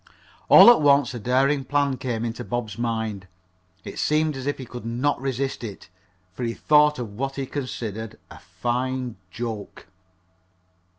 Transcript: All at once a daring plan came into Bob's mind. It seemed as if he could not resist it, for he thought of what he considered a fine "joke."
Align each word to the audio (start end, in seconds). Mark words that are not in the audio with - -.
All 0.49 0.71
at 0.71 0.81
once 0.81 1.13
a 1.13 1.19
daring 1.19 1.63
plan 1.63 1.95
came 1.97 2.25
into 2.25 2.43
Bob's 2.43 2.75
mind. 2.75 3.27
It 3.83 3.99
seemed 3.99 4.35
as 4.35 4.47
if 4.47 4.57
he 4.57 4.65
could 4.65 4.83
not 4.83 5.21
resist 5.21 5.63
it, 5.63 5.89
for 6.33 6.41
he 6.41 6.55
thought 6.55 6.97
of 6.97 7.13
what 7.13 7.35
he 7.35 7.45
considered 7.45 8.17
a 8.31 8.39
fine 8.39 9.17
"joke." 9.29 9.85